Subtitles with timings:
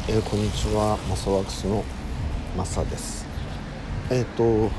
[0.00, 0.98] い、えー、こんにちは。
[1.08, 1.84] マサワークスの
[2.56, 3.26] マサです。
[4.10, 4.70] えっ、ー、と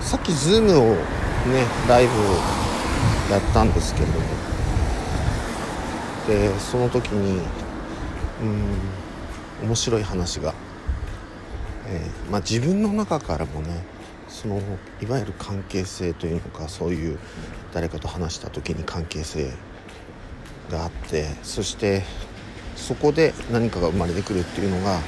[0.00, 1.04] さっきズームをね
[1.88, 2.12] ライブ
[3.32, 4.26] やったんですけれども
[6.26, 7.40] でその時に
[8.42, 8.44] う
[9.64, 10.54] ん面白い話が、
[11.86, 13.84] えー、まあ、自分の中からもね
[14.28, 14.60] その
[15.02, 17.18] いわゆる関係性というのかそういう
[17.72, 19.52] 誰かと話した時に関係性
[20.70, 22.02] があってそして
[22.76, 25.00] そこで何かが生まれてくるっていうのが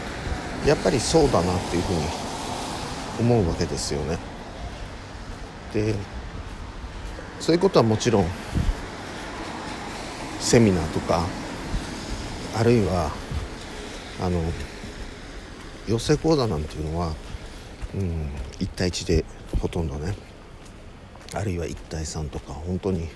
[0.67, 2.05] やっぱりそうだなっていうふうに
[3.21, 4.19] 思うわけですよね。
[5.73, 5.95] で
[7.39, 8.27] そういうことはもちろん
[10.41, 11.25] セミナーとか
[12.57, 13.11] あるいは
[14.21, 14.43] あの
[15.87, 17.15] 養成講座なんていうのは、
[17.95, 19.25] うん、1対1で
[19.61, 20.15] ほとんどね
[21.33, 23.09] あるいは1対3とか本当に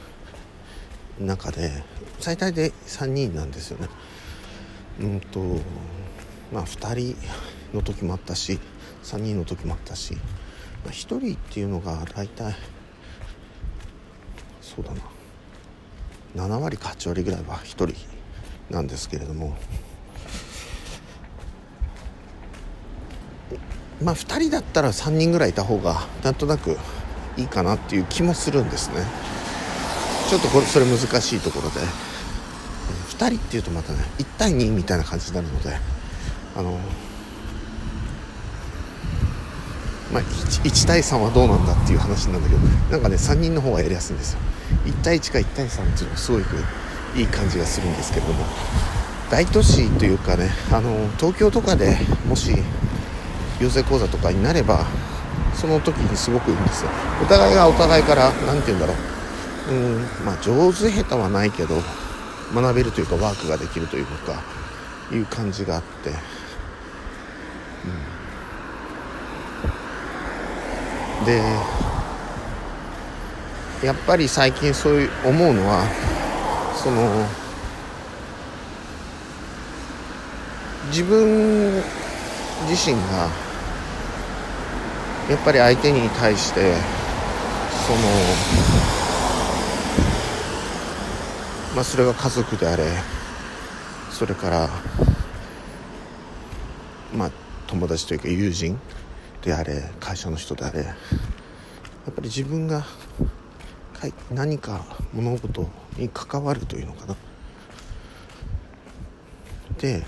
[1.21, 1.85] 中で
[2.21, 3.89] 最大で3人なんですよね。
[5.01, 5.41] うんと
[6.53, 7.17] まあ2人
[7.75, 8.59] の時もあったし
[9.03, 10.21] 3人の時もあったし、ま
[10.87, 12.55] あ、1人っていうのが大体
[14.61, 14.93] そうだ
[16.37, 17.95] な7割か8割ぐらいは1人
[18.71, 19.57] なんですけれども
[24.03, 26.79] まあ2人だったら3人ぐらいいた方がなんとなく
[27.37, 29.34] いいかなっていう気もするんですね。
[30.35, 31.81] ちょっとこれそれ難しいところで。
[33.15, 35.77] 2人っていうとまたね1対2みたいな感じになるので
[36.57, 36.73] あの
[40.13, 44.41] まあ 1, 1対3はどうなんだっていう話なんだけどなんかね3人の方がやりやすいんですよ。
[44.87, 46.57] 1対1か1対3っていうのはすごく
[47.15, 48.45] いい感じがするんですけれども。
[49.31, 51.97] 大都市というかねあの東京とかで
[52.29, 52.51] もし
[53.61, 54.85] 養成講座とかになれば
[55.55, 56.91] その時にすごくいいんですよ。
[57.23, 59.14] お互いがお互いから何て言うんだろう。
[59.69, 59.97] うん。
[60.25, 61.81] まあ上手下手はないけど
[62.53, 64.43] 学べるというかワークができるというか
[65.13, 66.11] いう感じがあって、
[71.21, 71.43] うん、で
[73.87, 75.85] やっぱり最近そういう思うのは
[76.75, 77.27] その
[80.89, 81.83] 自分
[82.69, 83.29] 自身が
[85.29, 86.75] やっぱり相手に対して
[87.87, 89.04] その
[91.75, 92.85] まあ、それが家族であれ
[94.11, 94.69] それから
[97.13, 97.31] まあ
[97.67, 98.79] 友達というか友人
[99.43, 100.95] であれ会社の人であれや
[102.11, 102.85] っぱり自分が
[104.33, 107.17] 何か物事に関わるというのかな。
[109.79, 110.05] で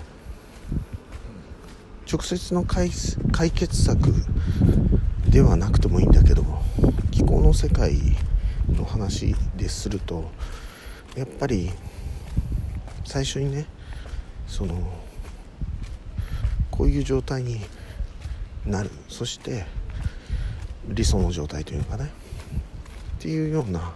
[2.09, 2.89] 直接の解
[3.51, 4.13] 決策
[5.27, 6.45] ではなくてもいいんだけど
[7.11, 7.97] 気候の世界
[8.69, 10.31] の話ですると
[11.17, 11.71] やっぱり
[13.03, 13.65] 最初にね
[14.47, 14.75] その
[16.69, 17.59] こういう状態に
[18.65, 18.91] なる。
[19.09, 19.65] そして
[20.87, 22.11] 理想の状態というかね
[23.17, 23.93] っていうような、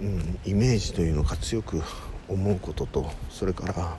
[0.00, 1.80] うん、イメージというのが強く
[2.28, 3.96] 思うこととそれから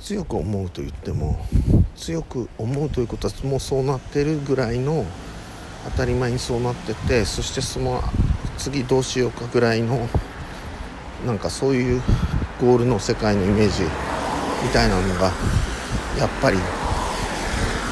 [0.00, 1.46] 強く思うと言っても
[1.96, 5.06] 強く思うということはもうそうなってるぐらいの
[5.90, 8.02] 当たり前にそうなっててそしてその
[8.58, 10.08] 次どうしようかぐらいの
[11.26, 12.02] なんかそういう
[12.60, 15.32] ゴールの世界のイメージみたいなのが
[16.18, 16.58] やっぱり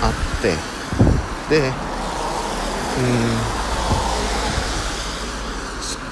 [0.03, 0.13] あっ
[0.43, 0.55] て。
[1.49, 1.73] でうん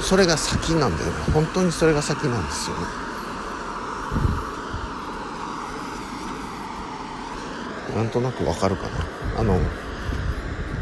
[0.04, 1.16] それが先なんだよね。
[1.32, 2.82] 本当にそれが先なんですよね。
[7.96, 9.40] なんとなくわかるかな。
[9.40, 9.58] あの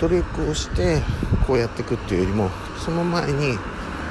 [0.02, 1.00] 努力をして
[1.46, 2.50] こうやっていくっていうよりも
[2.84, 3.56] その前に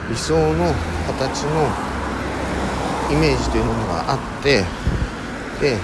[0.09, 0.73] 理想の
[1.05, 1.67] 形の
[3.11, 4.63] イメージというものがあって
[5.59, 5.77] で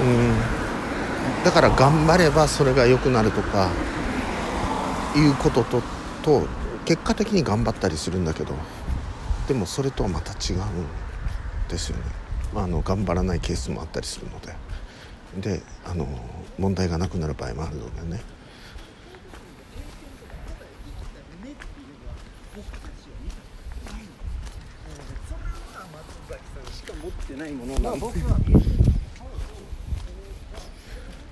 [0.00, 3.70] うんだから頑張ればそれが良くなるとか
[5.16, 5.82] いうことと
[6.22, 6.46] と
[6.84, 8.54] 結果的に頑張ったりするんだけど
[9.46, 12.02] でもそれとはまた違うんですよね、
[12.52, 14.52] ま、あの頑張らないケースもあったりするので。
[15.38, 16.06] であの
[16.58, 18.20] 問題がなくなる場合もあるのでね。
[27.10, 28.06] てないものなんで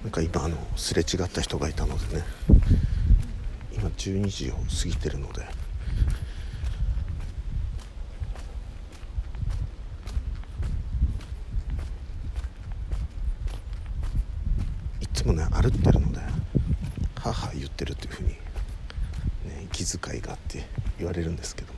[0.02, 2.24] なんか今あのすれ違った人がいたのでね。
[3.72, 5.46] 今12時を過ぎてるので。
[15.00, 16.20] いつもね歩ってるので
[17.14, 18.36] 母言ってるっていうふうに、ね、
[19.70, 20.66] 気遣いがあって
[20.98, 21.69] 言われるんですけど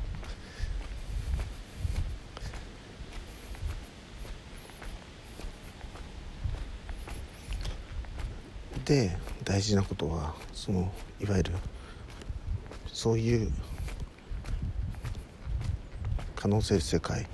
[8.84, 11.52] で大事なことはそのいわゆる
[12.92, 13.50] そういう
[16.36, 17.26] 可能性世界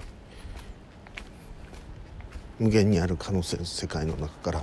[2.58, 4.62] 無限にある可能性世界の中から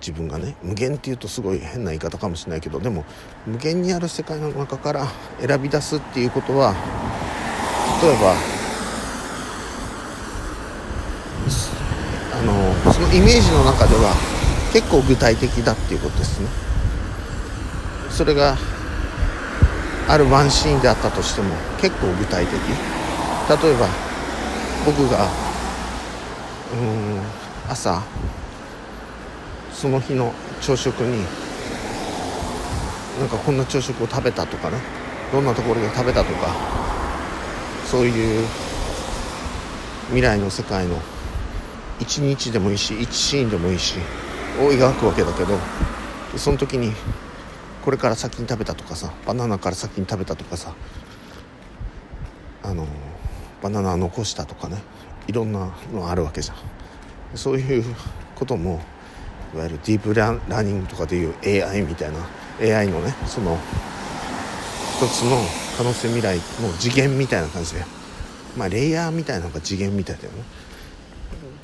[0.00, 3.04] 自分がね無限っていうとすごい変な言い方かもしれないけどでも
[3.46, 5.06] 無限にある世界の中から
[5.40, 6.74] 選び出すっていうことは
[8.02, 8.34] 例えば
[12.38, 14.27] あのそのイメージの中では
[14.72, 16.48] 結構具体的だっていうことですね。
[18.10, 18.56] それが
[20.08, 22.54] あるワンシーンであったとしても結構具体的。
[22.58, 23.88] 例えば
[24.84, 25.28] 僕が
[26.72, 27.20] うん
[27.70, 28.02] 朝
[29.72, 31.24] その日の朝食に
[33.20, 34.78] なんかこんな朝食を食べたとかね。
[35.32, 36.54] どんなところで食べたとか。
[37.86, 38.46] そういう
[40.08, 40.96] 未来の世界の
[41.98, 43.94] 一日でもいいし一シーンでもいいし。
[44.60, 45.58] を描くわけだけど
[46.36, 46.92] その時に
[47.84, 50.74] これから先に食べたとかさバナナから先に食べたとかさ
[52.62, 52.86] あの
[53.62, 54.78] バナナ残したとかね
[55.26, 56.56] いろんなのあるわけじゃん。
[57.36, 57.84] そういう
[58.34, 58.80] ことも
[59.54, 63.58] いわゆるディープラーニングとかでいう AI みたいな AI のねその
[64.96, 65.36] 一つの
[65.76, 67.98] 可能性未来の次元みたいな感じで。
[68.56, 70.42] まあレイヤーみたいなのが次元みたいだよね。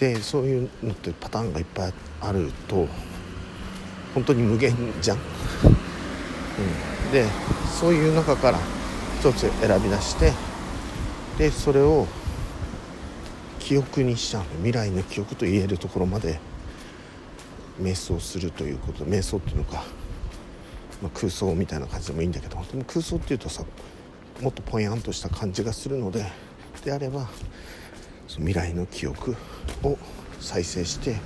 [0.05, 2.87] でそういうのってパターンがいっぱいあると
[4.13, 5.21] 本当に無限じゃん、う
[7.09, 7.25] ん、で
[7.81, 8.59] そういう中から
[9.19, 10.33] 一つ選び出して
[11.39, 12.07] でそれを
[13.59, 16.39] 記憶にしちゃう未来の記憶と言えるところまで
[17.81, 19.05] 瞑想するということ。
[19.05, 19.85] 瞑想っていうのか、
[21.03, 23.65] まあ、空想みたいな感じでもいいんだけどでも空想っていうとさ
[24.43, 26.31] もっとぽやんとした感じがするので
[26.85, 27.27] であれば
[28.29, 29.37] 未来の記憶
[29.83, 29.99] を
[30.41, 31.17] 再生して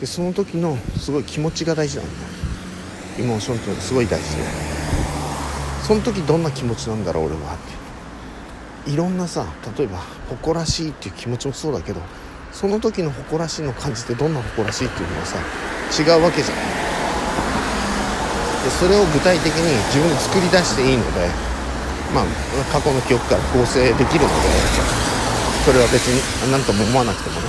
[0.00, 2.10] でその時のすごい気持ちが大事なんだ。
[2.12, 2.16] よ
[3.18, 4.42] イモーションっていうのがすごい大事で。
[5.82, 7.58] その時どんな気持ちなんだろう俺はっ
[8.84, 8.90] て。
[8.92, 9.46] いろんなさ
[9.76, 9.98] 例えば
[10.30, 12.00] 誇らしいっていう気持ちもそうだけど
[12.50, 15.38] その時の誇らしいの感じってどんな誇らしいっていうのはさ
[15.98, 16.58] 違うわけじゃん。
[18.64, 21.28] でそれを具体的に自分で作り出していいので
[22.14, 22.24] まあ
[22.72, 25.09] 過去の記憶から構成できるので
[25.64, 26.20] それは別に
[26.50, 27.48] 何とも思わなくてもね。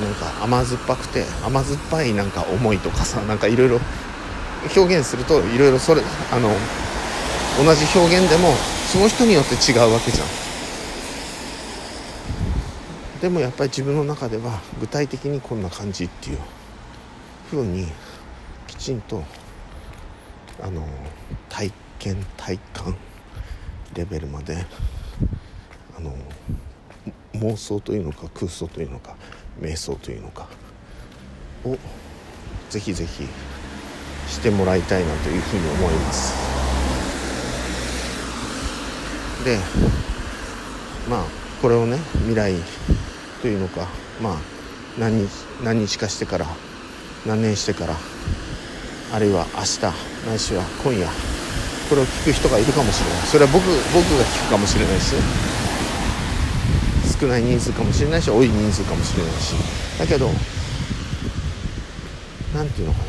[0.00, 3.80] なんか甘酸っぱくて甘酸っぱいなんか思いとかさなんかいろいろ
[4.76, 6.50] 表現するといろいろそれあの
[7.64, 8.54] 同じ表現でも
[8.92, 10.28] その人によって違うわけじゃん。
[13.20, 16.38] でもやっぱり自分の中では具体的にこんな感じっていう
[17.50, 17.88] 風に
[18.68, 19.24] きちんと
[20.62, 20.86] あの
[21.48, 22.96] 体験体感
[23.94, 24.64] レベルまで
[25.98, 26.14] あの
[27.34, 29.16] 妄想というのか空想というのか
[29.60, 30.46] 瞑想というのか
[31.64, 31.76] を
[32.70, 33.26] ぜひぜひ
[34.28, 36.48] してもらいたいなというふうに思います。
[39.44, 39.58] で
[41.08, 41.24] まあ
[41.62, 42.54] これをね未来
[43.42, 43.88] というのか
[44.22, 44.36] まあ
[44.98, 45.30] 何日
[45.64, 46.46] 何日かしてから
[47.26, 47.94] 何年してから
[49.14, 49.80] あるいは明日
[50.28, 51.08] ないしは今夜
[51.88, 53.26] これを聞く人がいるかもしれない。
[53.26, 53.72] それは僕僕
[54.18, 55.14] が聞くかもしれないし
[57.20, 59.54] 少ない人数かもしれないし多い人数かもしれないし。
[59.98, 60.30] だけど
[62.54, 63.08] 何て言うのかな。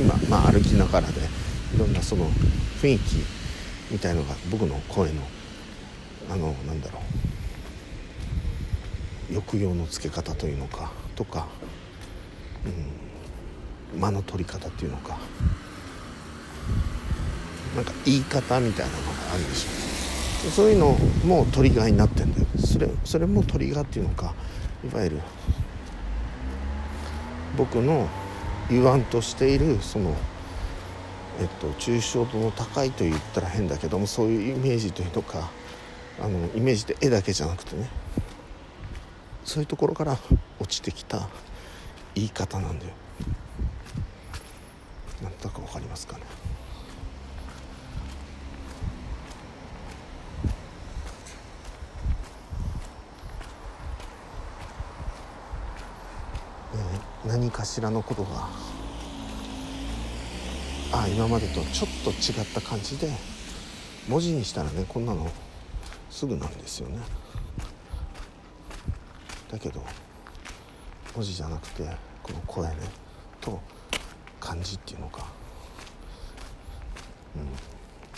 [0.00, 1.20] 今まあ歩きながらで
[1.74, 2.28] いろんなその
[2.82, 3.24] 雰囲気
[3.90, 5.22] みたいのが僕の声の
[6.30, 6.98] あのなんだろ
[9.30, 9.34] う。
[9.34, 11.46] 抑揚のつけ方というのかとか、
[13.94, 15.18] うん、間の取り方っていうのか。
[17.76, 19.68] なんか言い方みたいなのがあるでしょ。
[19.84, 19.87] う
[20.54, 22.46] そういうのもトリガーになってんだよ。
[22.64, 24.34] それそれもトリガーっていうのか。
[24.90, 25.20] いわゆる
[27.56, 28.08] 僕の
[28.70, 30.14] 言わんとしているその
[31.40, 35.50] えっと抽象度の高いと言ったら変だけどもそういうイメージというのか
[36.20, 37.88] あのイメージって絵だけじゃなくてね。
[39.44, 40.18] そういうところから
[40.60, 41.28] 落ちてきた
[42.14, 42.92] 言い方なんだよ。
[45.22, 46.22] なんとなく分かりますかね。
[57.28, 58.48] 何かしらのことが
[60.94, 63.10] あ今までとちょっと違った感じで
[64.08, 65.30] 文字にしたらねこんなの
[66.08, 66.98] すぐなんですよね。
[69.52, 69.84] だけど
[71.14, 71.82] 文字じゃなくて
[72.22, 72.76] この声ね
[73.42, 73.60] と
[74.40, 75.26] 感じっていうのか、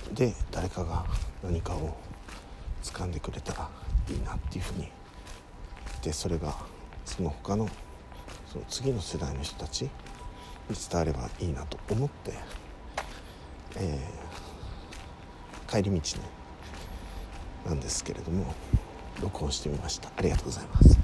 [0.08, 1.04] うん、で誰かが
[1.42, 1.96] 何かを
[2.84, 3.68] 掴んでくれたら
[4.08, 4.88] いいなっていうふうに。
[6.00, 6.54] でそれが
[7.04, 7.68] その他の
[8.52, 9.90] その次の世代の人たちに
[10.68, 12.32] 伝わればいいなと思って、
[13.76, 16.24] えー、帰り道ね
[17.66, 18.54] なんですけれども
[19.22, 20.10] 録音してみました。
[20.16, 20.99] ありがとうございます。